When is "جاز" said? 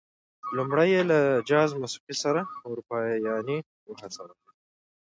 1.49-1.69